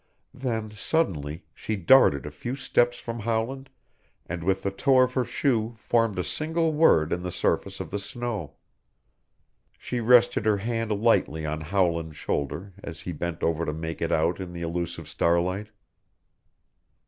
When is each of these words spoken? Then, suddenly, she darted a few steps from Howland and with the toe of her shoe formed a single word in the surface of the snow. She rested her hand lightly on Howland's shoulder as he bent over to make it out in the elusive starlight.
Then, 0.33 0.71
suddenly, 0.71 1.45
she 1.53 1.75
darted 1.75 2.25
a 2.25 2.31
few 2.31 2.55
steps 2.55 2.97
from 2.97 3.19
Howland 3.19 3.69
and 4.25 4.43
with 4.43 4.63
the 4.63 4.71
toe 4.71 5.01
of 5.01 5.13
her 5.13 5.23
shoe 5.23 5.75
formed 5.77 6.17
a 6.17 6.23
single 6.23 6.73
word 6.73 7.13
in 7.13 7.21
the 7.21 7.31
surface 7.31 7.79
of 7.79 7.91
the 7.91 7.99
snow. 7.99 8.55
She 9.77 9.99
rested 9.99 10.43
her 10.47 10.57
hand 10.57 10.89
lightly 10.91 11.45
on 11.45 11.61
Howland's 11.61 12.17
shoulder 12.17 12.73
as 12.81 13.01
he 13.01 13.11
bent 13.11 13.43
over 13.43 13.63
to 13.63 13.73
make 13.73 14.01
it 14.01 14.11
out 14.11 14.39
in 14.39 14.53
the 14.53 14.63
elusive 14.63 15.07
starlight. 15.07 15.69